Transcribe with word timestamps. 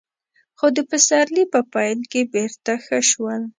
خو 0.57 0.67
د 0.77 0.79
پسرلي 0.89 1.43
په 1.53 1.59
پيل 1.73 1.99
کې 2.11 2.21
بېرته 2.33 2.71
ښه 2.85 2.99
شول. 3.09 3.41